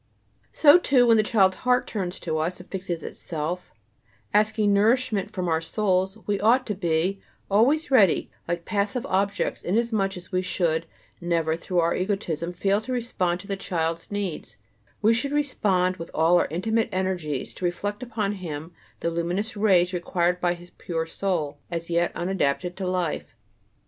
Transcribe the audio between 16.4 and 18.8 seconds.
intimate energies, to reflect upon him